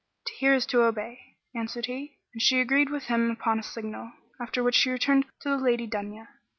[0.25, 4.11] "To hear is to obey" answered he; and she agreed with him upon a signal,
[4.39, 6.27] after which she returned to the Lady Dunya.